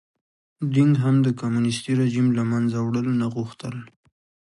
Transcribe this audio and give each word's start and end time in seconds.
دینګ 0.73 0.93
هم 1.03 1.15
د 1.25 1.27
کمونېستي 1.39 1.91
رژیم 2.01 2.27
له 2.37 2.43
منځه 2.51 2.77
وړل 2.81 3.07
نه 3.21 3.27
غوښتل. 3.35 3.75